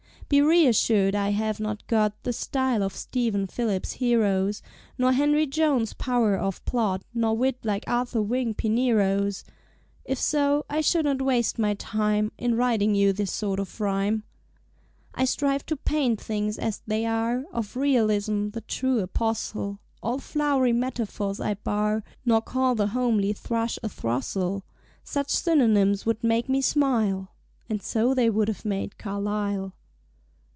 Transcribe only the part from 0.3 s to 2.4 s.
reassured, I have not got The